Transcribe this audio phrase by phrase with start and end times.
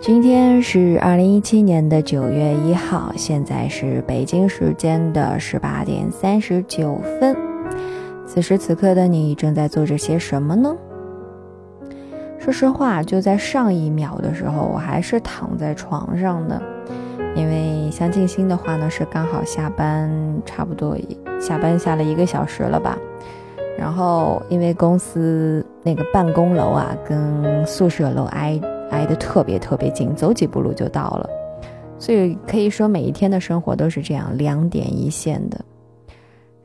[0.00, 7.36] 今天是二零一七年的九月一号，现在是北京时间的十八点三十九分。
[8.24, 10.72] 此时此刻的你正在做着些什么呢？
[12.38, 16.62] 说实话，就在上一秒的时候，我还是躺在床上的，
[17.34, 20.08] 因为像静心的话呢，是刚好下班，
[20.46, 20.96] 差不多
[21.40, 22.96] 下班下了一个小时了吧。
[23.76, 28.58] 然后因为公司那个办公楼啊，跟宿舍楼挨。
[28.90, 31.28] 挨得特别特别近，走几步路就到了，
[31.98, 35.60] 所以可以说每一天的生活都是这样两点一线的。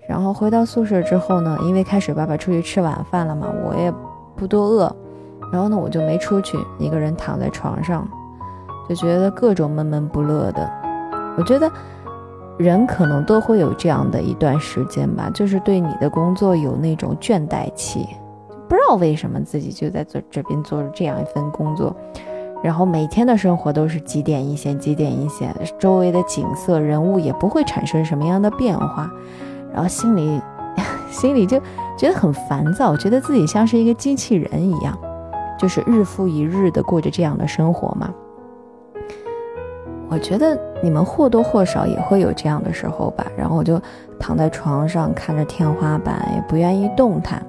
[0.07, 3.91] 然后回到宿舍之后呢，因为开水爸爸出去吃晚饭了嘛，我也
[4.35, 4.95] 不多饿，
[5.51, 8.07] 然后呢我就没出去，一个人躺在床上，
[8.89, 10.69] 就觉得各种闷闷不乐的。
[11.37, 11.71] 我觉得
[12.57, 18.05] 人可能都会有这样的一段时间吧，就是对你的工作有那种倦怠期。
[18.67, 21.95] 不知道为什么自己就在做这边做着这样一份工作，
[22.63, 29.09] 然后每天的生活都是几点一线，几点一线，周围的景色、人物也不会产生什么样的变化，
[29.73, 30.41] 然后心里
[31.11, 31.59] 心里就
[31.97, 34.97] 觉得很烦躁，觉得自己像是一个机器人一样，
[35.59, 38.13] 就是日复一日的过着这样的生活嘛。
[40.09, 43.25] 我觉得你们或多或少也会有这样的时候吧。
[43.35, 43.81] 然后我就
[44.19, 47.43] 躺在床上看着天花板，也不愿意动弹。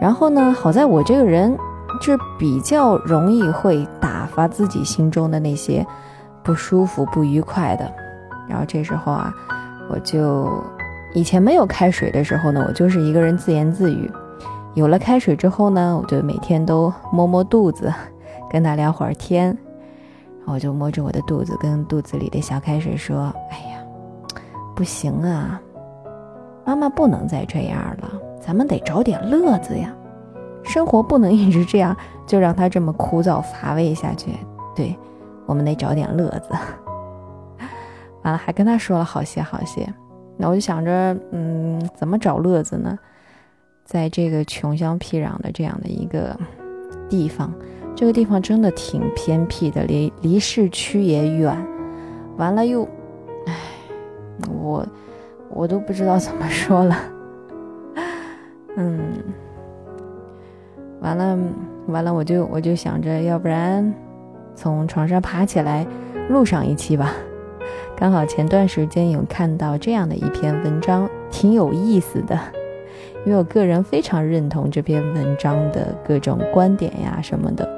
[0.00, 0.52] 然后呢？
[0.52, 1.56] 好在我这个人
[2.00, 5.84] 就是比较容易会打发自己心中的那些
[6.42, 7.90] 不舒服、不愉快的。
[8.48, 9.32] 然后这时候啊，
[9.88, 10.62] 我就
[11.14, 14.10] 以前没有开水的时候呢，我就是一个人自言自语。
[14.74, 17.92] 有了开水之后呢，我就每天都摸摸肚子，
[18.50, 19.46] 跟他聊会儿天。
[20.40, 23.78] 然后我就摸着我的肚子，跟肚子里的小开水说：“哎呀，
[24.76, 25.58] 不行啊，
[26.64, 29.92] 妈妈不能再这样了。”咱们得找点乐子呀，
[30.62, 34.30] 生活不能一直这样，就让他这么枯燥乏味下去。
[34.72, 34.96] 对，
[35.46, 36.50] 我们得找点乐子。
[38.22, 39.92] 完了，还跟他说了好些好些。
[40.36, 42.96] 那我就想着，嗯，怎么找乐子呢？
[43.84, 46.38] 在这个穷乡僻壤的这样的一个
[47.08, 47.52] 地方，
[47.96, 51.56] 这个地方真的挺偏僻的，离离市区也远。
[52.36, 52.86] 完了又，
[53.46, 53.54] 唉，
[54.52, 54.86] 我
[55.50, 56.96] 我都不知道怎么说了。
[58.76, 59.00] 嗯，
[61.00, 61.38] 完了，
[61.88, 63.92] 完了，我就我就想着，要不然
[64.54, 65.86] 从床上爬起来
[66.28, 67.12] 录上一期吧。
[67.96, 72.38] 刚好前段时间有看到这样的一篇文章，挺有意思的，
[73.24, 77.75] 因为我个人非常认同这篇文章的各种观点呀什么的。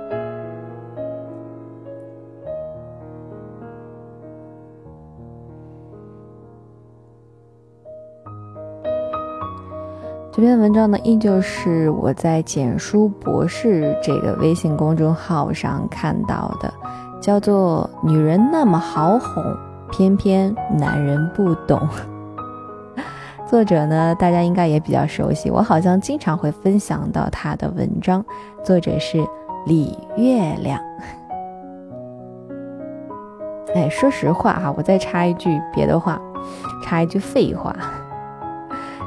[10.38, 16.72] 这篇文章呢，依旧是我在简书博士这个微信公众号上看到的，
[17.21, 19.43] 叫做《女人那么好哄，
[19.91, 21.76] 偏偏男人不懂》。
[23.50, 28.25] 作者呢，大家应该也比较熟悉，我好像经常会分享到他的文章。
[28.62, 29.19] 作者是
[29.66, 30.78] 李月亮。
[33.75, 36.16] 哎，说实话哈，我再插一句别的话，
[36.84, 37.75] 插一句废话。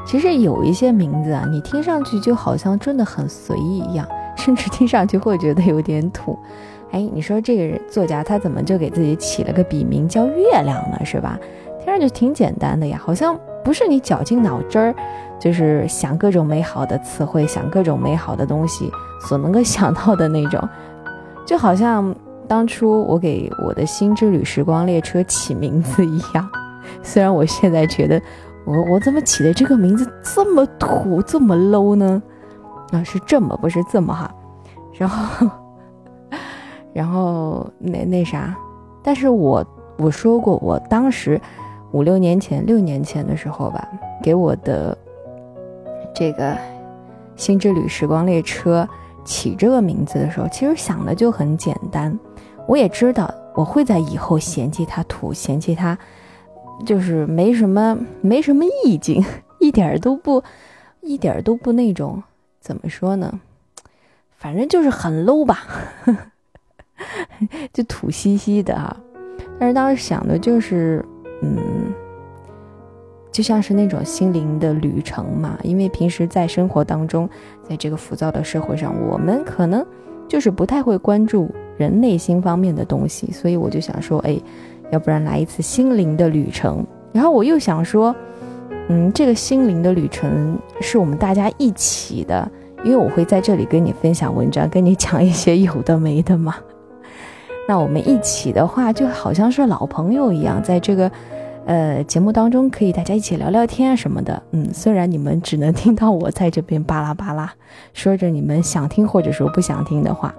[0.04, 6.38] 其实有一些名字啊，你听上去就好像真的很随意一样，甚至听上去会觉得有点土。
[6.92, 10.98] 哎，你说这个人作家他怎么就给自己起了个笔名叫月亮呢？
[11.04, 11.38] 是吧？
[11.78, 14.94] 听上去挺简单的呀，好像不是你绞尽脑汁儿，
[15.40, 18.90] 就是想各种美好的词汇，想各种美好的东西
[19.26, 20.60] 所能够想到的那种。
[21.46, 22.14] 就好像
[22.46, 26.46] 当初我给我的新之旅时光列车起名字一样，
[27.02, 28.20] 虽然我现在觉得。
[28.64, 32.22] 我我怎么起的这个名字这么土这么 low 呢？
[32.92, 34.32] 啊，是这么不是这么哈，
[34.92, 35.50] 然后，
[36.92, 38.54] 然后那那啥，
[39.02, 41.40] 但是我我说过，我当时
[41.92, 43.88] 五六年前六年前的时候吧，
[44.22, 44.96] 给我的
[46.14, 46.56] 这个
[47.34, 48.88] 新之旅时光列车
[49.24, 52.16] 起这个名字的时候，其实想的就很简单，
[52.68, 55.98] 我也知道我会在以后嫌弃它土，嫌弃它。
[56.84, 59.24] 就是没什么，没什么意境，
[59.60, 60.42] 一点都不，
[61.00, 62.22] 一点都不那种，
[62.60, 63.40] 怎么说呢？
[64.36, 65.64] 反正就是很 low 吧，
[67.72, 68.96] 就土兮兮的哈。
[69.58, 71.04] 但是当时想的就是，
[71.42, 71.92] 嗯，
[73.30, 75.56] 就像是那种心灵的旅程嘛。
[75.62, 77.30] 因为平时在生活当中，
[77.62, 79.86] 在这个浮躁的社会上，我们可能
[80.26, 84.36] 就是不太会关注人内心方面的东西，所以我就想说，哎。
[84.92, 88.14] 要不然来一次心灵的旅程，然后我又想说，
[88.88, 92.46] 嗯，这个心灵的旅程是我们大家一起的，
[92.84, 96.56] 因为我会在这里跟你分享文章，跟你讲一些有的没的嘛。
[97.66, 101.10] 那我们一起的话，就好像是老朋友一样，在这个
[101.64, 104.42] 呃节目当中，可以大家一起聊聊天啊什么的。
[104.50, 107.50] 嗯，虽然你们只能听到我在这边巴拉巴拉
[107.94, 110.34] 说着你们想听或者说不想听的话，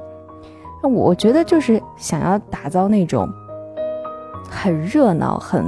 [0.83, 3.27] 那我觉得就是想要打造那种
[4.49, 5.63] 很热闹、很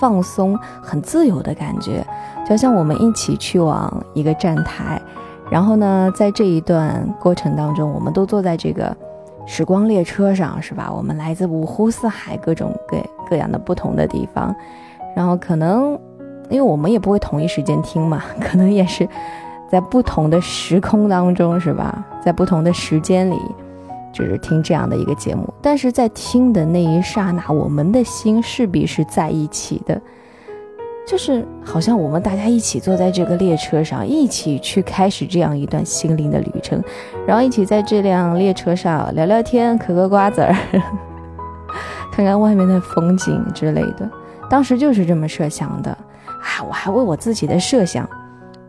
[0.00, 2.06] 放松、很自由的感觉，
[2.48, 5.00] 就像我们一起去往一个站台。
[5.50, 8.94] 然后呢，在这一段过程当中，我们都坐在这个
[9.46, 10.92] 时光列车上，是吧？
[10.94, 12.98] 我们来自五湖四海，各种各
[13.30, 14.54] 各样的不同的地方。
[15.16, 15.98] 然后可能，
[16.50, 19.08] 因为我们也不会同一时间听嘛， 可能也是
[19.70, 22.04] 在不同的时空当中，是吧？
[22.22, 23.40] 在不同的时间里，
[24.12, 25.52] 就是听这样的一个节目。
[25.60, 30.00] 但是在听的那一刹那，我们的心势必是在一起的。
[31.06, 36.84] 就是好像我们大家一起坐在这个列车上，一起去开始这样一段心灵的旅程，
[37.26, 40.54] 然后一起在这辆列车上聊聊天、嗑嗑瓜子儿，
[42.12, 44.06] 看看外面的风景之类的。
[44.50, 46.62] 当时就是这么设想的啊！
[46.68, 48.06] 我还为我自己的设想，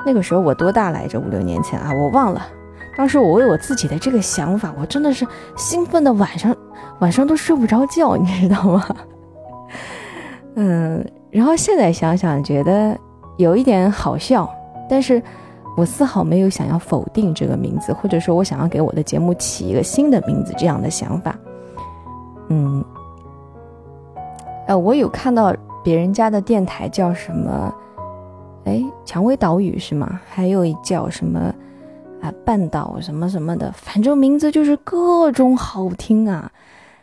[0.05, 1.19] 那个时候我多大来着？
[1.19, 2.41] 五六年前啊，我忘了。
[2.99, 5.25] 当时我为我自己的这个想法，我真的是
[5.55, 6.53] 兴奋的晚上
[6.99, 8.85] 晚上都睡不着觉，你知道吗？
[10.55, 11.11] 嗯。
[11.31, 12.99] 然后现在想想，觉得
[13.37, 14.49] 有一点好笑，
[14.89, 15.23] 但是
[15.77, 21.33] 我丝毫没有想要否定这个名字，或者说我想要给我的节目起一个新的名字这样的想法。
[22.49, 22.83] 嗯，
[24.67, 27.73] 呃，我有看到别人家的电台叫什么？
[28.65, 30.19] 哎，蔷薇岛屿是吗？
[30.29, 31.39] 还有一叫什么
[32.21, 32.33] 啊？
[32.45, 36.51] 半岛什么什么的，反正名字就是各种好听啊。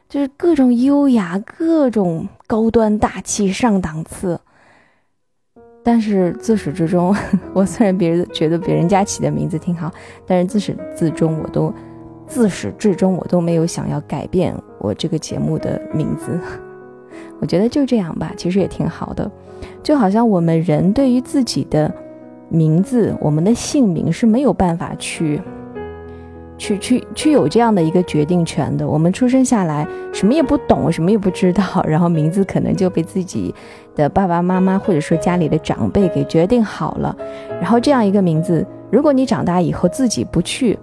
[0.09, 4.39] 就是各种优雅，各种高端大气上档次，
[5.83, 7.13] 但是自始至终，
[7.53, 9.91] 我虽然别人觉得别人家起的名字挺好，
[10.25, 11.75] 但是自始至终我都
[12.29, 16.39] 自始至终我都没有想要改变我这个节目的名字。
[17.41, 19.29] 我觉得就这样吧，其实也挺好的。
[19.83, 21.93] 就好像我们人对于自己的
[22.49, 25.41] 名字，我们的姓名是没有办法去。
[26.59, 33.55] 去去去有这样的一个决定权的，我们出生下来什么也不懂，什么也不知道，然后名字可能就被自己
[33.95, 37.15] 的爸爸妈妈或者说家里的长辈给决定好了。
[37.61, 40.79] 然后这样一个名字，如果你长大以后自己不去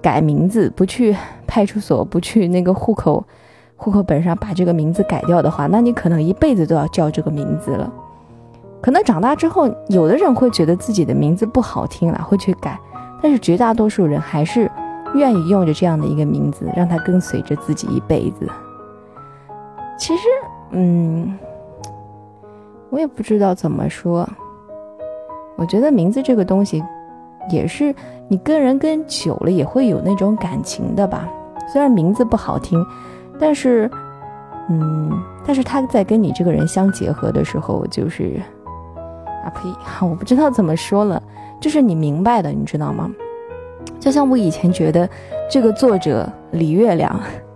[0.00, 1.14] 改名字，不去
[1.46, 3.22] 派出所， 不去那个户口
[3.76, 7.92] 户口本上把这个名字改掉的话，那你可能一辈子都要叫这个名字了。
[8.80, 12.78] 可能长大之后，有的人会觉得自己的名字不好听了，会去改，
[13.22, 14.70] 但是绝大多数人还是。
[15.14, 18.46] 愿意用着这样的一个名字，让它跟随着自己一辈子。
[19.98, 20.22] 其实，
[20.72, 21.34] 嗯，
[22.90, 24.28] 我也不知道怎么说。
[25.56, 26.84] 我觉得名字这个东西，
[27.50, 27.94] 也是
[28.28, 31.26] 你跟人跟久了也会有那种感情的吧。
[31.72, 32.78] 虽然名字不好听，
[33.40, 33.90] 但是，
[34.68, 35.10] 嗯，
[35.42, 38.38] 但是他在跟你这个人相结合的时候，就是
[39.44, 39.68] 啊呸，
[40.06, 41.22] 我不知道怎么说了，
[41.60, 43.10] 就是你明白的，你知道吗？
[44.00, 45.08] 就像我以前觉得，
[45.50, 47.10] 这个作者李月亮，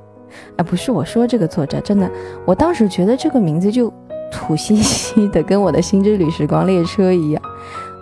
[0.57, 2.11] 啊，不是我说这个作者，真的，
[2.45, 3.93] 我当时觉得这个名字就
[4.31, 7.43] 土兮兮的，跟我的心之旅时光列车一样，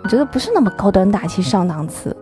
[0.03, 2.15] 我觉得不是那么高端大气上档次。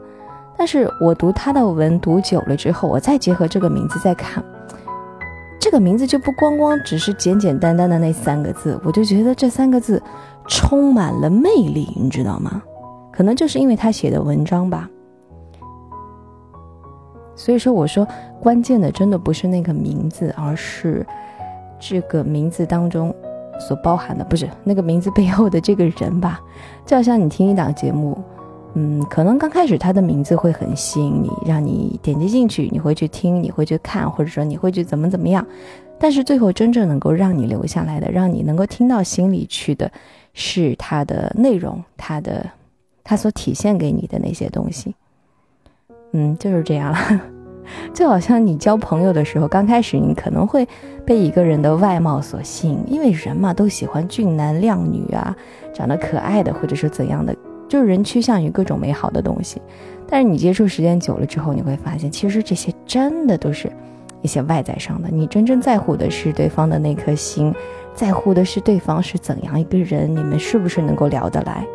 [0.58, 4.44] 但是我读他的文读久了之后，我再结合这个名字再看，
[5.58, 10.02] 这个名字就不光光只是简简单单的那三个字，我就觉得这三个字
[10.50, 12.62] 充满了魅力，你知道吗？
[13.12, 14.90] 可能就是因为他写的文章吧。
[17.36, 18.06] 所以说，我说
[18.42, 21.06] 关键的真的不是那个名字，而是
[21.80, 23.16] 这个名字当中
[23.58, 26.42] 所包含的，不是那个名字背后的这个人吧？
[26.86, 28.18] 就好像你听一档节目，
[28.74, 35.46] 嗯，可能刚开始他的名字会很吸引你，让你点击进去，你会去听，你会去看，或者说你会去怎么怎么样。
[35.98, 39.90] 但是最后真正能够让你留下来的，让你能够听到心里去的，
[40.40, 42.50] 是它的内容，它的
[43.04, 44.96] 它所体现给你的那些东西。
[46.14, 47.22] 嗯，就是这样了，
[47.94, 50.66] 就好像你交朋友的时候，刚开始你可能会
[51.06, 55.36] 被一个人的外貌所吸引，因为人嘛都喜欢俊男靓女啊，
[55.74, 57.36] 长得可爱的或者是怎样的，
[57.68, 59.62] 就是人趋向于各种美好的东西。
[60.08, 63.70] 但是你接触时间久了之后，你会发现，其实这些真的都是
[64.22, 67.54] 一些外在上的，你真正在乎的是对方的那颗心，
[67.94, 71.68] 在乎的是对方是怎样一个人，你们是不是能够聊得来？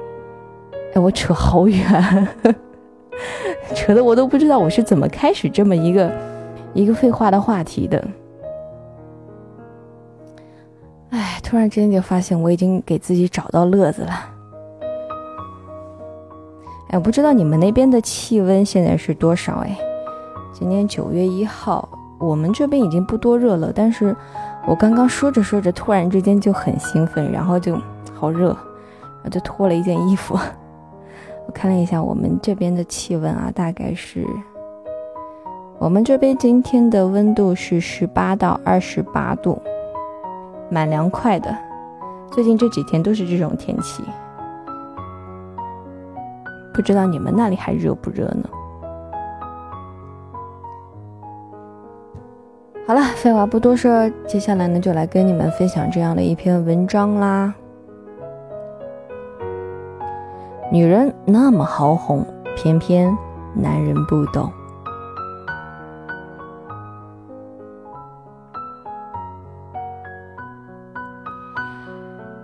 [0.95, 2.29] 哎，我扯好远。
[3.75, 6.13] 扯的我都不知道我是怎么开始这么一个
[6.73, 8.03] 一个废话的话题的。
[11.11, 14.11] 哎，突然之间就发现我已经给自己找到乐子了。
[16.89, 19.65] 哎，我不知道你们那边的气温现在是多少？
[19.65, 19.79] 哎，
[20.53, 24.15] 今天九月一号，我们这边已经不多热了，但是
[24.67, 27.79] 我刚刚说着说着，突然之间就很兴奋，然后就
[28.15, 28.57] 好热，
[29.23, 30.39] 我就脱了一件衣服。
[31.47, 34.27] 我看了一下我们这边的气温啊，大概是
[35.79, 39.61] 我们这边今天的温度是十八到二十八度，
[40.71, 41.55] 蛮凉快的。
[42.33, 44.03] 最近这几天都是这种天气，
[46.73, 48.49] 不知道你们那里还热不热呢？
[52.87, 57.55] 好了，废话不多说，接下来呢就来跟你们分享这样的一篇文章啦。
[60.71, 62.23] 女人那么好哄，
[62.55, 63.17] 偏偏
[63.55, 64.53] 男人不懂。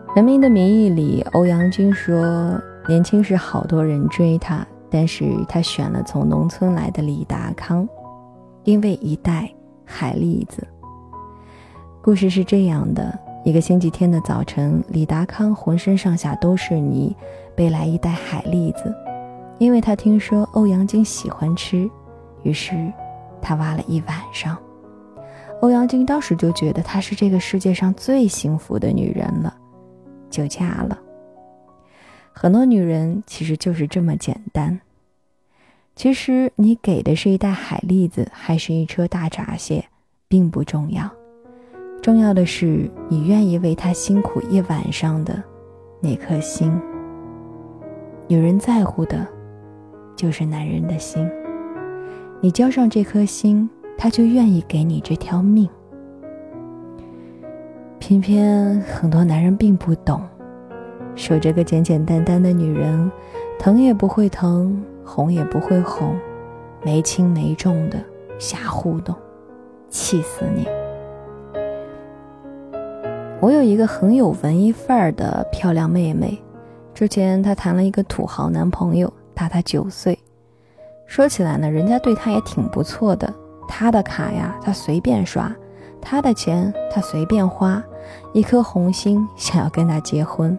[0.16, 7.87] 《人民的名义》里，欧阳菁说，年轻时好多人追她，但是她选了从农村来的李达康，
[8.64, 9.52] 因为一代。
[9.90, 10.64] 海蛎子。
[12.00, 17.14] 故事是这样的：一个星期天的早晨，李达康浑身上下都是泥，
[17.56, 18.94] 背来一袋海蛎子，
[19.59, 21.90] 因为他听说欧阳菁喜欢吃，
[22.44, 22.90] 于是
[23.42, 24.56] 他挖了一晚上。
[25.61, 29.54] 欧阳菁当时就觉得她是这个世界上最幸福的女人了，
[30.30, 30.99] 就嫁了。
[32.32, 34.80] 很多女人其实就是这么简单。
[36.00, 39.85] 其实你给的是一袋海蛎子，还是一车大闸蟹，
[40.28, 41.07] 并不重要，
[42.00, 45.42] 重要的是你愿意为他辛苦一晚上的
[46.00, 46.73] 那颗心。
[48.28, 49.26] 女人在乎的，
[50.16, 51.30] 就是男人的心。
[52.40, 55.69] 你交上这颗心，他就愿意给你这条命。
[57.99, 60.23] 偏偏很多男人并不懂，
[61.14, 63.12] 守着个简简单单的女人，
[63.59, 64.83] 疼也不会疼。
[65.12, 66.17] 哄也不会哄，
[66.85, 67.99] 没轻没重的
[68.38, 69.12] 瞎互动，
[69.88, 70.69] 气死你！
[73.40, 76.40] 我有一个很有文艺范儿的漂亮妹妹，
[76.95, 80.17] 之前她谈了一个土豪男朋友，大她九岁。
[81.07, 83.35] 说起来呢，人家对她也挺不错的，
[83.67, 85.52] 她的卡呀她随便刷，
[86.00, 87.83] 她的钱她随便花，
[88.33, 90.57] 一颗红心想要跟他结婚。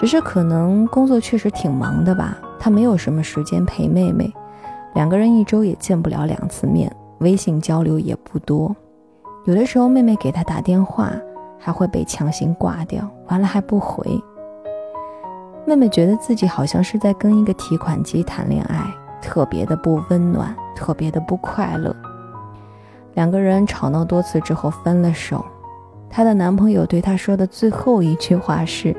[0.00, 2.38] 只是可能工作确实挺忙的吧。
[2.64, 4.32] 他没有什么时间陪妹妹，
[4.94, 8.74] 两个人一周也见不了两次面，微信交流也不多。
[9.44, 11.12] 有的时候妹妹给他打电话，
[11.58, 14.18] 还会被强行挂掉，完了还不回。
[15.66, 18.82] 妹妹觉得自己好像是在跟一个提款机谈恋爱，
[19.20, 21.94] 特别的不温暖，特别的不快乐。
[23.12, 25.44] 两个人吵闹多次之后分了手，
[26.08, 28.96] 她的男朋友对她说的最后一句话是：“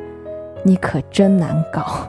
[0.63, 2.07] 你可真难搞。”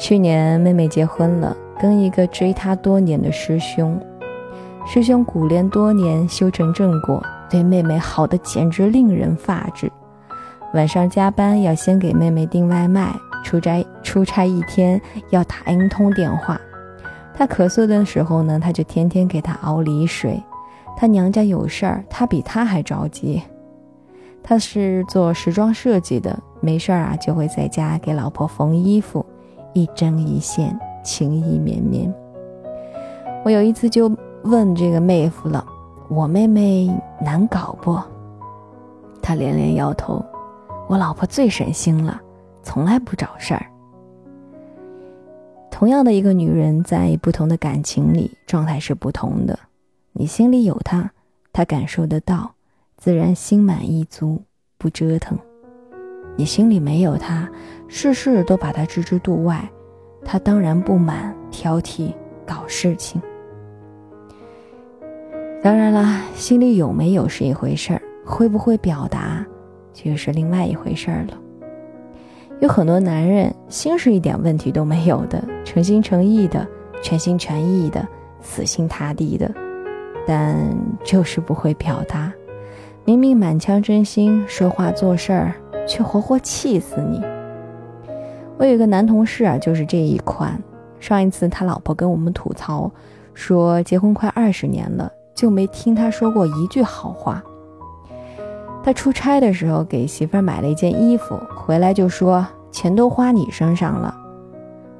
[0.00, 4.00] 去年妹妹结婚了，跟一个追她多年的师兄。
[4.86, 9.92] 师兄苦练多年，修成正果，对妹妹好的简直令人发指。
[10.72, 13.14] 晚上加班要先给妹妹订外卖，
[13.44, 16.58] 出差出差一天要打 N 通电话。
[17.34, 20.42] 她咳嗽的时候呢，他就天天给她熬梨水。
[20.96, 23.42] 她娘家有事儿，他比她还着急。
[24.42, 29.24] 他是做时装设计的，没事儿啊就会在家给老婆缝衣服。
[29.72, 32.12] 一针一线，情意绵绵。
[33.44, 34.10] 我有一次就
[34.42, 35.64] 问这个妹夫了
[36.10, 37.98] ：“我妹妹难搞不？”
[39.22, 40.22] 他连连摇头
[40.88, 42.20] ：“我老婆最省心了，
[42.62, 43.66] 从来不找事儿。”
[45.70, 49.58] 同样的一个女人，在不同的感情里，状态是不同的。
[50.12, 51.10] 你心里有她，
[51.52, 52.52] 她感受得到，
[52.98, 54.42] 自然心满意足，
[54.76, 55.38] 不折腾。
[56.36, 57.48] 你心里没有他，
[57.88, 59.68] 事事都把他置之度外，
[60.24, 62.12] 他当然不满、挑剔、
[62.46, 63.20] 搞事情。
[65.62, 69.44] 当然啦，心里有没有是一回事儿，会不会表达，
[69.92, 71.38] 却是另外一回事儿了。
[72.60, 76.66] 有很多男人心是一点问题都没有的，诚心诚意的、
[77.02, 78.06] 全心全意的、
[78.40, 79.52] 死心塌地的，
[80.26, 80.56] 但
[81.04, 82.32] 就是不会表达，
[83.04, 85.54] 明明满腔真心，说话做事儿。
[85.86, 87.20] 却活活气死你！
[88.58, 90.60] 我有一个男同事啊，就是这一款。
[90.98, 92.90] 上一次他老婆跟我们吐槽，
[93.32, 97.42] 说结婚快二十年了，就没听他说过一句好话。
[98.82, 104.14] 他出差的时候给媳妇儿买了一件衣服，回来就说钱都花你身上了。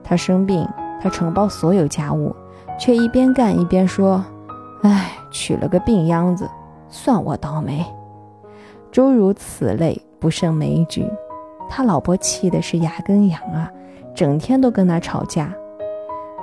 [0.02, 0.66] 他生病，
[1.02, 2.34] 他承包所有家务，
[2.78, 4.24] 却一边干一边说
[4.82, 6.48] ：“哎，娶了个病秧子，
[6.88, 7.84] 算我倒霉。”
[8.90, 10.00] 诸如此类。
[10.20, 11.10] 不胜枚举，
[11.68, 13.70] 他老婆气的是牙根痒啊，
[14.14, 15.52] 整天都跟他吵架，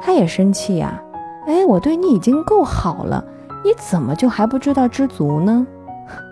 [0.02, 1.02] 他也生气呀，
[1.46, 3.24] 哎，我对你已经够好了，
[3.64, 5.66] 你怎么就还不知道知足呢？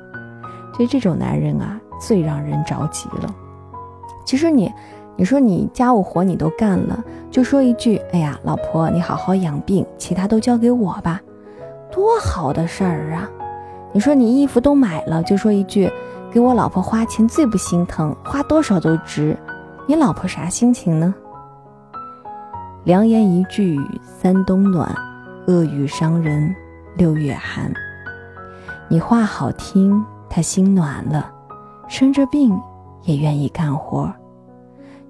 [0.77, 3.33] 就这种男人啊，最让人着急了。
[4.25, 4.73] 其实你，
[5.15, 11.21] 你说你家务活你都干了，就说一句：“哎呀，老婆，你好好养病，其他都交给我吧。”
[11.91, 13.29] 多好的事儿啊！
[13.93, 15.89] 你说你衣服都买了，就说一句
[16.35, 19.37] ：“给我老婆花钱最不心疼，花多少都值。”
[19.87, 21.15] 你老婆啥心情呢？
[22.83, 24.93] 良言一句三冬暖，
[25.47, 26.53] 恶语伤人
[26.97, 27.71] 六月寒。
[28.89, 31.31] 你话好听，他心暖了，
[31.87, 32.61] 生着病
[33.03, 34.13] 也愿意干活。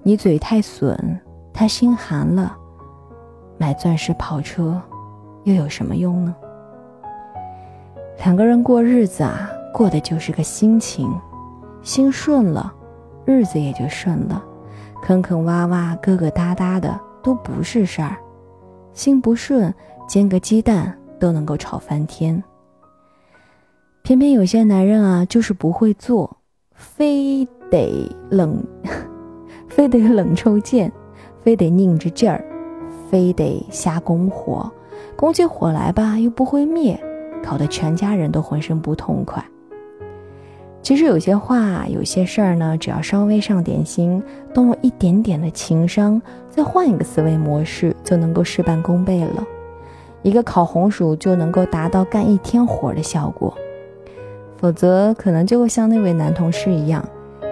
[0.04, 1.20] 你嘴太损，
[1.52, 2.56] 他心寒了，
[3.58, 4.80] 买钻石跑车
[5.42, 6.32] 又有什么用呢？
[8.18, 11.06] 两个人过日子啊，过的就是个心情，
[11.82, 12.72] 心顺了，
[13.26, 14.42] 日子也就顺了，
[15.02, 18.16] 坑坑洼洼、疙疙瘩瘩的都不是事儿；
[18.94, 19.74] 心不顺，
[20.08, 22.42] 煎个鸡蛋都能够吵翻天。
[24.00, 26.38] 偏偏有些男人啊，就是不会做，
[26.72, 28.64] 非得冷，
[29.68, 30.90] 非得冷抽剑，
[31.42, 32.42] 非得拧着劲儿，
[33.10, 34.72] 非得瞎拱火，
[35.16, 36.98] 拱起火来吧，又不会灭。
[37.44, 39.44] 搞得全家人都浑身不痛快。
[40.86, 44.22] 其实有些话，有些事儿呢，只要稍微上点心，
[44.54, 49.44] 动用一点点的情商，再换一个思维模式，就能够事半功倍了。
[50.22, 53.52] 一个烤红薯就能够达到干一天活的效果。
[54.58, 57.04] 否则，可能就会像那位男同事一样，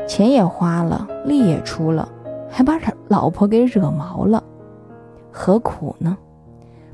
[0.07, 2.09] 钱也花了，力也出了，
[2.49, 4.41] 还把老婆给惹毛了，
[5.33, 6.17] 何苦呢？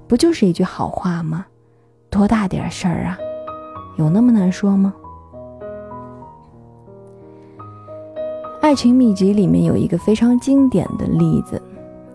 [0.09, 1.45] 不就是一句好话吗？
[2.09, 3.19] 多大点事儿啊，
[3.99, 4.95] 有那么难说吗？
[8.71, 11.61] 《爱情秘籍》里面有一个非常经典的例子：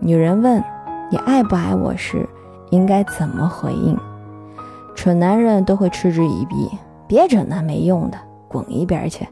[0.00, 0.64] 女人问
[1.10, 2.26] 你爱不爱我时，
[2.70, 3.94] 应该怎么回应？
[4.94, 6.70] 蠢男人都会嗤之以鼻，
[7.06, 8.16] 别整那没用的，
[8.48, 9.28] 滚一边去。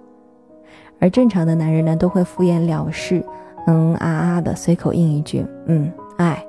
[1.01, 3.25] 而正常的男人呢，都会敷衍了事，
[3.69, 6.45] 嗯啊啊的随口应一句：“嗯，爱。”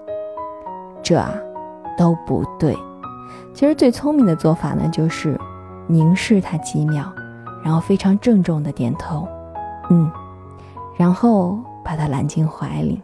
[1.01, 1.33] 这啊，
[1.97, 2.75] 都不对。
[3.53, 5.39] 其实最聪明的做法呢，就是
[5.87, 7.05] 凝视他几秒，
[7.63, 9.25] 然后非常郑重的点头，
[9.89, 10.11] 嗯，
[10.97, 13.01] 然后把他揽进怀里，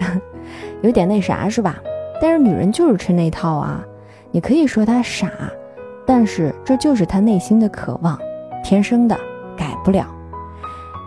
[0.82, 1.76] 有点那啥是吧？
[2.20, 3.84] 但是女人就是吃那套啊！
[4.30, 5.30] 你可以说她傻，
[6.06, 8.18] 但是这就是她内心的渴望，
[8.62, 9.18] 天生的，
[9.56, 10.06] 改不了。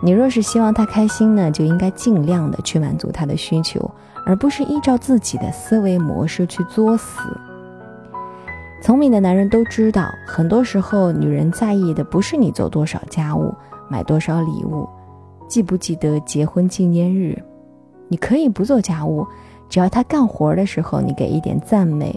[0.02, 3.90] 你若是希望她开心呢，就应该尽量的去满足她的需求，
[4.26, 7.20] 而不是依照自己的思维模式去作死。
[8.82, 13.54] 聪明的男人都知道，很多时候女人在意的不是你做多少家务、
[13.88, 14.86] 买多少礼物、
[15.48, 17.40] 记不记得结婚纪念日。
[18.08, 19.26] 你可以不做家务，
[19.68, 22.14] 只要他干活的时候你给一点赞美，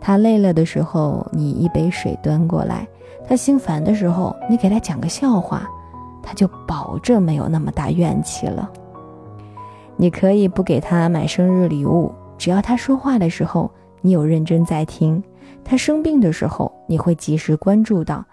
[0.00, 2.86] 他累了的时候你一杯水端过来，
[3.26, 5.68] 他心烦的时候你给他讲个笑话，
[6.22, 8.70] 他就保证没有那么大怨气了。
[9.96, 15.22] 你可以不给他买生日礼物，只要他说话的时候你有认真在听。
[15.64, 18.24] 他生病的时候，你会及时关注到，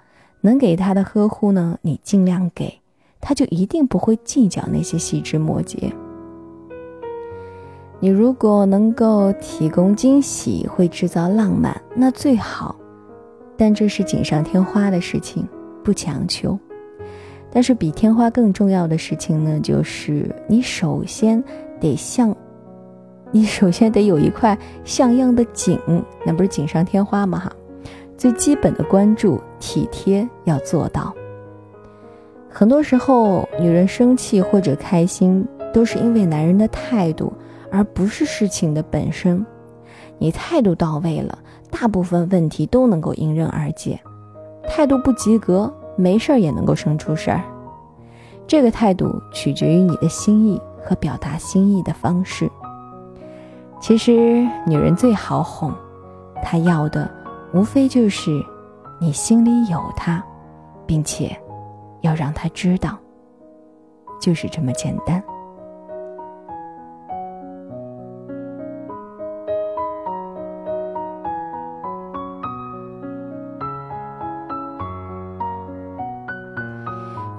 [0.42, 2.74] 能给他的呵护呢，你尽量给，
[3.22, 5.94] 他就一定不会计较那些细枝末节。
[8.00, 12.76] 你如果能够提供惊喜，会制造浪漫，那最好，
[13.56, 15.48] 但这是锦上添花的事情，
[15.84, 16.58] 不强求。
[17.52, 21.44] 但是比天花更重要的事情呢，就是你首先
[21.80, 22.36] 得像。
[23.34, 25.80] 你首先得有一块像样的景，
[26.26, 27.40] 那不是锦上添花吗？
[27.40, 27.54] 哈，
[28.18, 31.16] 最基本的关注、体贴要做到。
[32.54, 37.32] 很多时候，女人生气或者开心，都是因为男人的态度，
[37.72, 39.44] 而不是事情的本身。
[40.18, 41.40] 你态度到位了，
[41.72, 43.96] 大部分问题都能够迎刃而解；
[44.68, 47.42] 态度不及格，没事儿也能够生出事儿。
[48.46, 52.52] 这个态度取决于你的心意和表达心意的方式。
[53.80, 55.74] 其实，女人最好哄，
[56.44, 57.10] 她要的
[57.54, 58.30] 无非就是
[59.00, 60.22] 你心里有她，
[60.86, 61.36] 并且
[62.02, 62.98] 要让他知道，
[64.20, 65.24] 就是这么简单。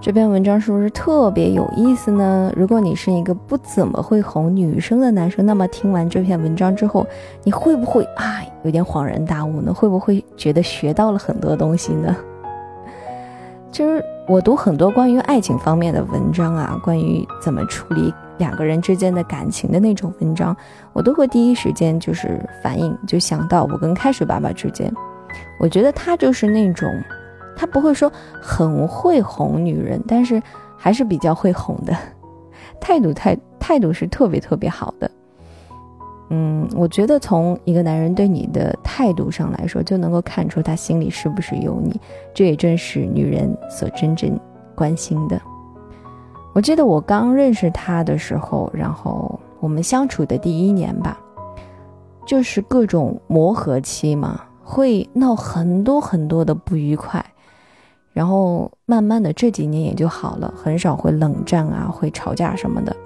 [0.00, 2.52] 这篇文章是不是特别有意思呢？
[2.56, 7.06] 如果你是一个不怎么会哄女生的男生，那么听完这篇文章之后，
[7.44, 9.72] 你会不会啊有点恍然大悟呢？
[9.72, 12.16] 会不会觉得学到了很多东西呢？
[13.70, 20.56] 就是我读很多关于爱情方面的文章啊，关于怎么处理两个人之间的感情的那种文章，
[20.94, 24.90] 我都会第一时间就是反应，就想到我跟开水爸爸之间。
[25.60, 26.90] 我觉得他就是那种，
[27.54, 30.42] 他不会说很会哄女人，但是
[30.78, 31.94] 还是比较会哄的，
[32.80, 35.10] 态度态态度是特别特别好的。
[36.34, 42.00] 嗯，我觉得从一个男人对你的态度上来说，就能够看出他心里是不是有你。
[42.32, 44.40] 这也正是女人所真正
[44.74, 45.38] 关心的。
[46.54, 51.20] 我记得我刚认识他的时候，然后我们相处的第一年吧，
[52.26, 57.22] 就是各种磨合期嘛，会闹很多很多的不愉快。
[58.14, 62.96] 然后慢慢的这几年也就好了，很少会冷战啊，会吵架什么的。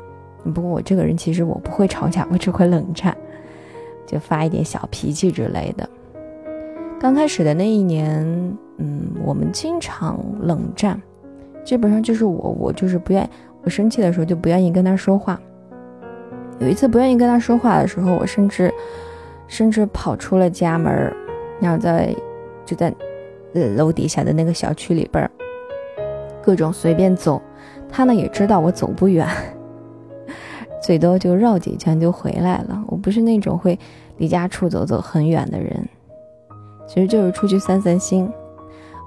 [0.53, 3.17] 不过我这个人其实我不会吵架，我只会冷战，
[4.07, 5.89] 就发一点小脾气之类的。
[6.99, 8.25] 刚开始的那一年，
[8.79, 11.01] 嗯，我们经常冷战，
[11.65, 13.29] 基本上就是我，我就是不愿，
[13.63, 15.39] 我生气的时候就不愿意跟他说话。
[16.59, 18.73] 有一次不愿意跟他说话的时候，我甚至
[19.47, 21.13] 甚至跑出了家门，
[21.61, 22.15] 然后在
[22.65, 22.93] 就在
[23.53, 25.31] 呃楼底下的那个小区里边儿
[26.43, 27.41] 各种随便走。
[27.89, 29.29] 他呢也知道我走不远。
[30.87, 32.81] 最多就绕几圈就回来了。
[32.87, 33.77] 我不是那种会
[34.19, 35.85] 离家出走走很远的人，
[36.87, 38.31] 其实就是出去散散心。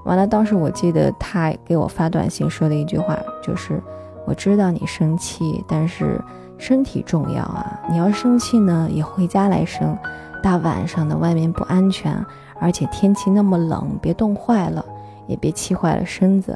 [0.03, 3.81] 完了，当时我记得他给我发短信说的一句话，就是
[4.27, 6.21] 我知道你生气，但是
[6.57, 7.79] 身体重要啊。
[7.89, 9.97] 你要生气呢，也回家来生。
[10.43, 12.13] 大晚上的外面不安全，
[12.59, 14.83] 而且天气那么冷，别冻坏了，
[15.27, 16.53] 也别气坏了身子。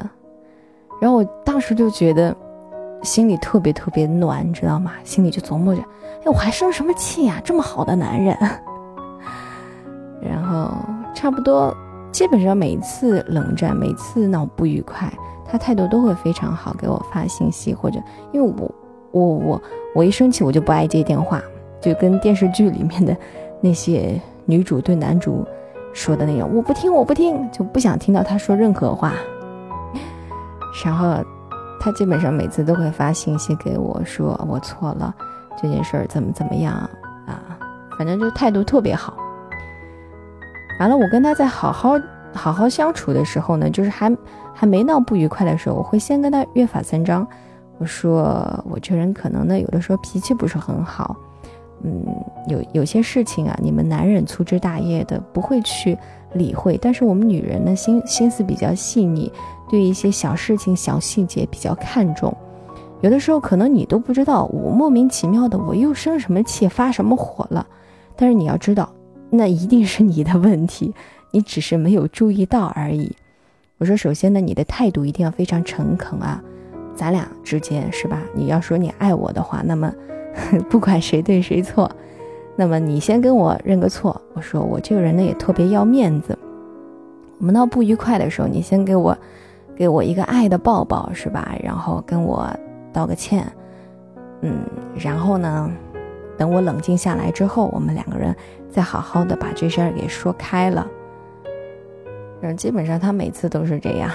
[1.00, 2.36] 然后我当时就觉得。
[3.04, 4.92] 心里特别特别暖，你知道吗？
[5.04, 7.40] 心里就琢磨着，哎，我还生什么气呀？
[7.44, 8.36] 这么好的男人。
[10.20, 10.74] 然后
[11.14, 11.76] 差不多，
[12.10, 15.12] 基本上每一次冷战，每次闹不愉快，
[15.44, 18.00] 他态度都会非常好，给我发信息或者，
[18.32, 18.74] 因为我，
[19.12, 19.62] 我，我，
[19.94, 21.42] 我一生气我就不爱接电话，
[21.80, 23.14] 就跟电视剧里面的
[23.60, 25.46] 那些女主对男主
[25.92, 29.12] 说的那种，我不听，我不听，就不想听到他说任何话。
[30.82, 31.22] 然后。
[31.84, 35.14] 他基本上每次都会发信息给我，说我错了，
[35.60, 36.72] 这件事儿怎么怎么样
[37.26, 37.58] 啊？
[37.98, 39.14] 反正就态度特别好。
[40.80, 42.00] 完了，我跟他在好好
[42.32, 44.10] 好好相处的时候呢，就是还
[44.54, 47.28] 还没闹不愉快的时候，我会先跟他约法三章。
[47.76, 51.14] 我说我这人可能呢，有的时候脾气不是很好，
[51.84, 52.02] 嗯，
[52.48, 55.96] 有有些事情啊，你们男人粗枝大叶的不会去
[56.32, 59.30] 理会，但是我们女人呢，心心思比较细腻。
[59.70, 62.36] 对一些小事情、小细节比较看重，
[63.00, 67.66] 有的时候可能你都不知道，我莫名其妙的我又生什么气、发什么火了。
[68.14, 68.92] 但是你要知道，
[69.30, 70.94] 那一定是你的问题，
[71.32, 73.16] 你只是没有注意到而已。
[73.78, 76.40] 我说，首先呢，你的态度一定要非常诚恳啊，
[76.94, 78.22] 咱俩之间是吧？
[78.34, 79.92] 你要说你爱我的话，那么
[80.68, 81.90] 不管谁对谁错，
[82.56, 84.20] 那么你先跟我认个错。
[84.34, 86.38] 我说我这个人呢也特别要面子，
[87.38, 89.16] 我们闹不愉快的时候，你先给我。
[89.76, 91.52] 给我一个爱的抱抱，是吧？
[91.60, 92.48] 然后跟我
[92.92, 93.44] 道个歉，
[94.40, 94.58] 嗯，
[94.94, 95.68] 然后呢，
[96.38, 98.32] 等我冷静下来之后，我们两个人
[98.70, 100.86] 再好好的把这事儿给说开了。
[102.42, 104.08] 嗯，基本上他每次都是这样。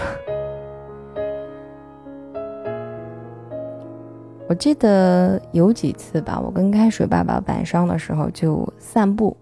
[4.50, 9.38] 我记得有几次吧，我跟开水爸爸晚上的时候就散步，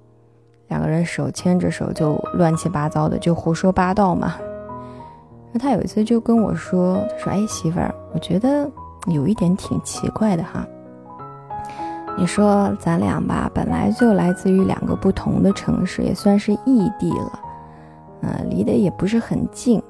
[0.68, 4.36] 两个人手牵着手就乱七八糟的就胡说八道嘛。
[5.54, 8.70] 那他有一次就跟我说：“他说，哎，媳妇儿，我觉得
[9.06, 10.68] 有一点挺奇怪的哈。
[12.18, 17.40] 你说咱俩吧，本来就来自于两个不同的城市，也算是异地了，
[18.24, 19.82] 嗯，离得也不是很近。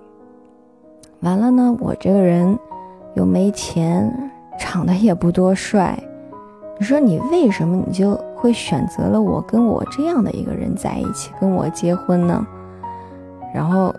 [1.21, 2.55] 完了呢，我这个人
[3.15, 5.97] 又没钱，长得也不多帅。
[6.79, 12.45] 你说你为什么你就会选择了我跟我这样的一个人在一起，跟我结婚呢？
[13.53, 13.93] 然后。”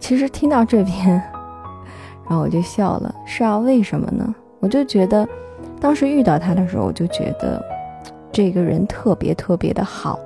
[0.00, 1.08] 其实听到这边，
[2.28, 3.14] 然后我就笑了。
[3.24, 4.34] 是啊，为什么呢？
[4.60, 5.26] 我就觉得，
[5.80, 7.64] 当时遇到他的时候，我就觉得
[8.30, 10.18] 这个人特别特别的好，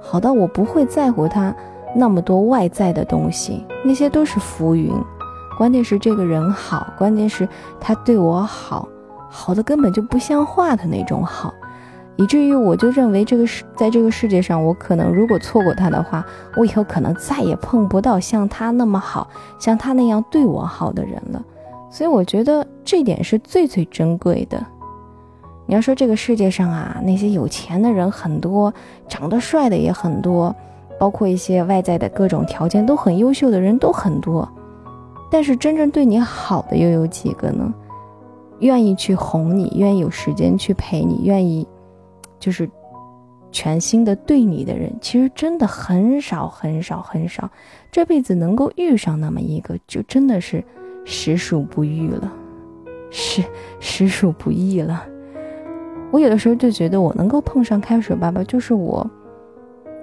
[0.00, 1.54] 好到我不会在乎他
[1.94, 4.90] 那么多外在的东西，那些都是浮云。
[5.56, 7.48] 关键是这个人好，关键是
[7.80, 8.86] 他对我好，
[9.30, 11.52] 好的根本就不像话的那种好。
[12.18, 16.24] 以至于我就认为这个世，在这个世界上，我可能如果错过他的话，
[16.56, 21.42] 我以后可能再也碰不到像他那么好，像他那样对我好的人了。
[21.90, 24.62] 所以我觉得这点是最最珍贵的。
[25.66, 28.72] 你要说这个世界上啊，那些有钱的人很多，
[29.08, 30.54] 长得帅的也很多，
[30.98, 34.48] 包括一些外在的各种条件都很优秀的人都很多，
[35.30, 37.72] 但是真正对你好的又有几个呢？
[38.60, 41.66] 愿意去哄你，愿意有时间去陪你，愿意
[42.38, 42.68] 就是
[43.52, 47.50] 全心的对你的人，其实真的很少很少很少。
[47.92, 50.64] 这辈子能够遇上那么一个，就真的是
[51.04, 52.32] 实属不遇了，
[53.10, 53.42] 实
[53.78, 55.04] 实属不易了。
[56.10, 59.06] 我有的时候就觉得，我能够碰上开水爸爸，就是我，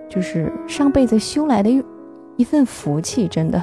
[0.09, 1.83] 就是上辈子修来的一
[2.37, 3.61] 一份福气，真的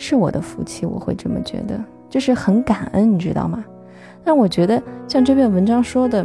[0.00, 1.78] 是我的福气，我会这么觉得。
[2.08, 3.62] 就是很感恩，你知道吗？
[4.24, 6.24] 但我觉得像这篇文章说的，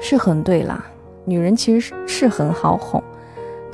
[0.00, 0.84] 是很对啦。
[1.24, 3.02] 女人其实是是很好哄，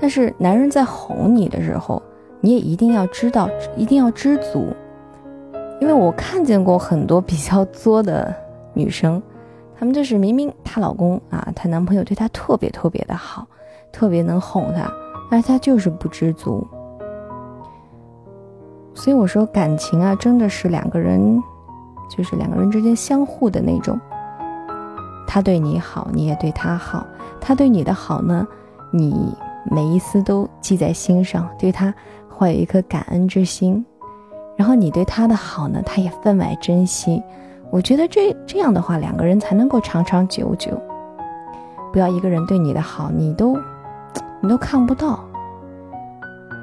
[0.00, 2.00] 但是男人在哄你的时候，
[2.40, 4.72] 你也一定要知道，一定要知足。
[5.80, 8.34] 因为我看见过很多比较作的
[8.72, 9.20] 女生，
[9.76, 13.46] 她们就是明明她老公啊，她男朋友对她特别特别的好，
[13.92, 14.90] 特别能哄她，
[15.30, 16.66] 但是她就是不知足。
[18.94, 21.42] 所以我说，感情啊，真的是两个人，
[22.08, 24.00] 就是两个人之间相互的那种。
[25.26, 27.04] 他对你好，你也对他好；
[27.40, 28.46] 他对你的好呢，
[28.92, 29.36] 你
[29.70, 31.92] 每一丝都记在心上，对他
[32.32, 33.84] 怀有一颗感恩之心。
[34.56, 37.20] 然后你对他的好呢，他也分外珍惜。
[37.70, 40.70] 我觉得这这样的话，两个人才能够长长久久。
[41.92, 43.58] 不要一个人对你的好，你都
[44.40, 45.18] 你都看不到。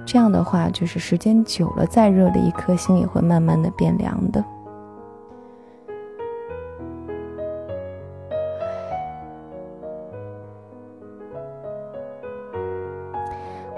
[0.05, 4.43] 这样的话，就是时间久了，再热的一颗心也会慢慢的变凉的。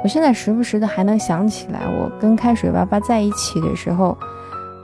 [0.01, 4.17] 我现在时不时的还能想起来，我跟开水爸爸在一起的时候，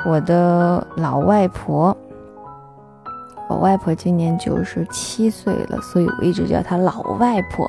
[0.06, 1.98] 我的老外婆，
[3.50, 7.68] 我外婆今年九十七岁了，所以我一直叫她老外婆。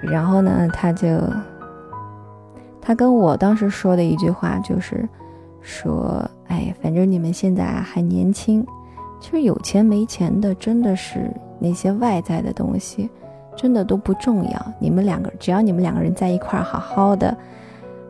[0.00, 1.08] 然后呢，她就。
[2.88, 5.06] 他跟我当时说的一句话就是，
[5.60, 8.66] 说，哎，反正你们现在还年轻，
[9.20, 13.10] 其实有钱没钱的，真的是那些外在的东西，
[13.54, 14.72] 真的都不重要。
[14.78, 17.36] 你们两个，只要你们两个人在一块儿好好的，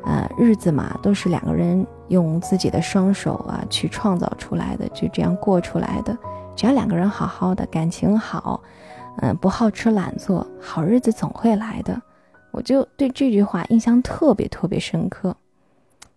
[0.05, 6.17] 呃，日子嘛，都是两个人用自己的双手啊去创造出来的，就这样过出来的。
[6.55, 8.63] 只要两个人好好的，感情好，
[9.23, 12.01] 嗯，不好吃懒做，好日子总会来的。
[12.59, 15.33] 我就对这句话印象特别特别深刻。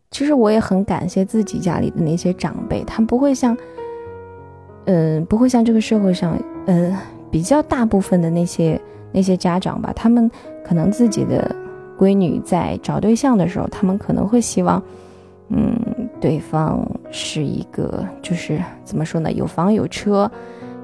[0.10, 3.56] 其实我也很感谢自己家里的那些长辈，他们不会像，
[4.86, 6.98] 嗯，不会像这个社会上，嗯，
[7.30, 10.30] 比较大部分的那些那些家长吧，他们
[10.66, 11.56] 可能自己的
[11.96, 14.82] 闺女在找对象的时候，他们可能会希望，
[15.50, 15.80] 嗯，
[16.20, 20.30] 对方是一个就是怎么说呢，有房有车，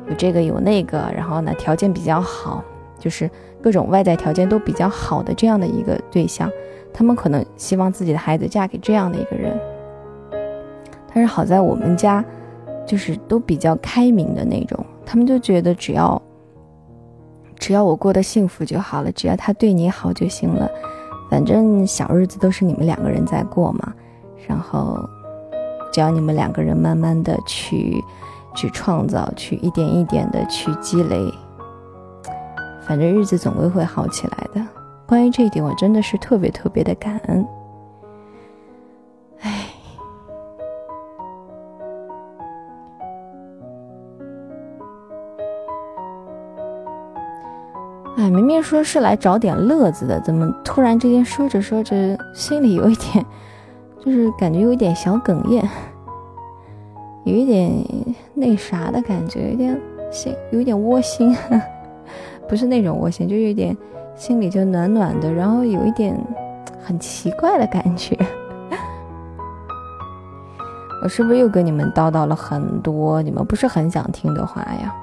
[0.08, 2.64] 有这个有那个，然后呢条件比较好，
[3.00, 3.30] 就是。
[3.60, 6.50] 各种外在条件都比较好的这样的一个对象，
[6.94, 9.60] 他们可能希望自己的孩子嫁给这样的一个人。
[11.12, 12.24] 但是好在我们家，
[12.86, 16.22] 就是都比较开明的那种，他们就觉得只要，
[17.58, 20.70] 只要我过得幸福就好了，只要他对你好就行了，
[21.30, 23.92] 反正小日子都是你们两个人在过嘛。
[24.48, 24.98] 然后，
[25.92, 28.02] 只要你们两个人慢慢的去，
[28.56, 31.34] 去创造，去一点一点的去积累。
[32.88, 34.66] 反正日子总归会好起来的。
[35.06, 37.46] 关于这一点，我真的是特别特别的感恩。
[39.42, 39.66] 哎，
[48.16, 53.26] 哎，明明说是来找点乐子的，怎么突然之间说着说着，心里有一点，
[54.00, 55.62] 就是感觉有一点小哽咽，
[57.26, 57.70] 有一点
[58.34, 61.36] 那啥的感觉，有点心，有点窝心。
[62.48, 63.76] 不是那种窝心，就有点
[64.16, 66.18] 心里就暖暖的，然后有一点
[66.84, 68.18] 很奇怪的感觉。
[71.04, 74.94] 我是不是又跟你们叨叨了很多你们不是很想听的话呀？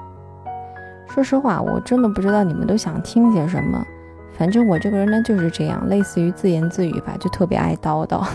[1.07, 3.81] 说实话，我真的不知道你们都想听些什么。
[4.33, 8.27] 反正我这个人呢就是这样，类似于自言自语吧，就特别爱叨叨。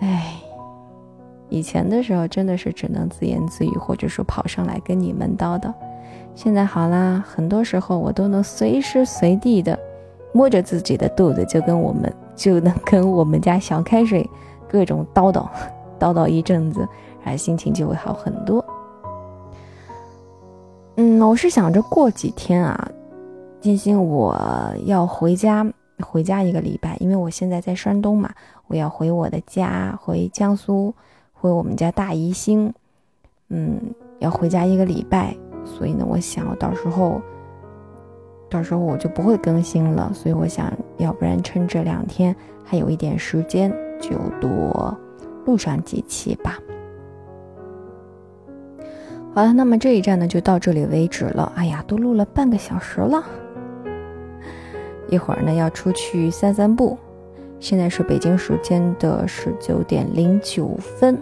[0.00, 0.36] 哎，
[1.48, 5.74] 以前的时候真的是只能自言自语，或者说跑上来跟你们叨叨。
[6.34, 9.78] 现在好啦，很多时候我都能随时随地的
[10.32, 14.28] 摸着自己的肚子，就跟我们就能跟我们家小开水
[14.68, 15.46] 各种叨叨
[15.98, 16.86] 叨叨一阵子，
[17.22, 18.64] 然后心情就会好很多。
[20.96, 22.88] 嗯，我是想着过几天啊，
[23.60, 24.36] 金星我
[24.84, 25.64] 要回家，
[26.00, 28.28] 回家一个礼拜，因为我现在在山东嘛，
[28.66, 30.92] 我要回我的家，回江苏，
[31.32, 32.72] 回我们家大宜兴，
[33.48, 33.80] 嗯，
[34.18, 35.36] 要回家一个礼拜。
[35.64, 37.20] 所以呢，我想到时候，
[38.48, 40.10] 到时候我就不会更新了。
[40.14, 44.96] 所以我想要不然趁这两天还有一点时间，就多
[45.44, 46.58] 录上几期吧。
[49.34, 51.52] 好了，那么这一站呢就到这里为止了。
[51.56, 53.24] 哎呀，都录了半个小时了，
[55.08, 56.96] 一会儿呢要出去散散步。
[57.58, 61.18] 现在是北京时间的十九点零九分。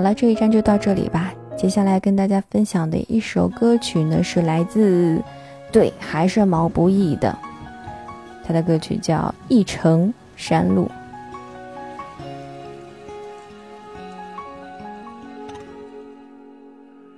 [0.00, 1.30] 好了，这一站就到这里吧。
[1.58, 5.22] 接下来跟大家分享的一首歌曲呢，是来自，
[5.70, 7.38] 对，还是毛不易的，
[8.42, 10.86] 他的歌曲叫《一程山路》。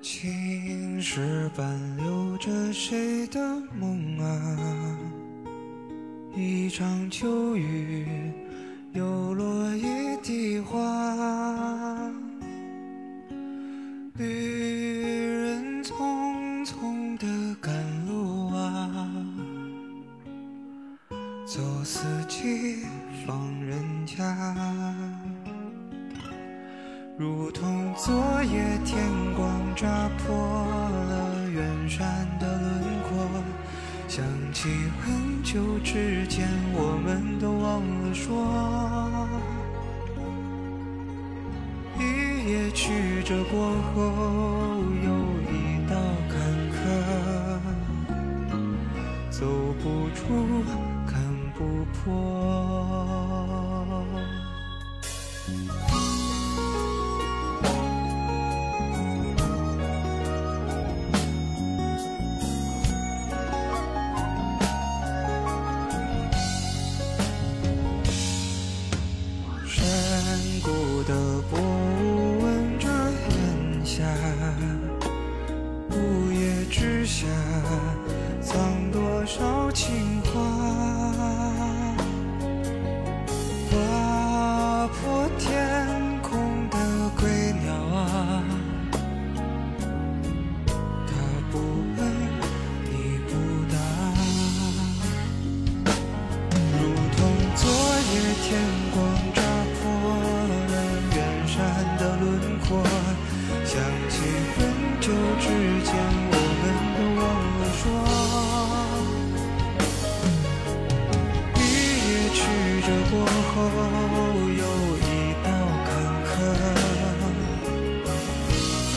[0.02, 3.38] 青石板留着谁的
[3.78, 4.98] 梦啊？
[6.34, 8.31] 一场秋雨，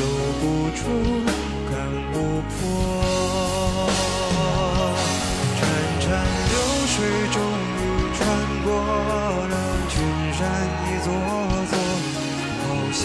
[0.06, 0.82] 走不出
[1.68, 1.74] 看
[2.14, 2.16] 不
[2.52, 2.56] 破。
[5.58, 5.60] 潺
[6.00, 6.06] 潺
[6.52, 6.96] 流水
[7.34, 7.36] 终
[7.74, 7.82] 于
[8.14, 8.20] 穿
[8.64, 8.68] 过
[9.50, 9.54] 了
[9.90, 9.94] 群
[10.38, 10.40] 山
[10.86, 11.08] 一座
[11.72, 11.74] 座
[12.62, 12.64] 好
[12.94, 13.02] 像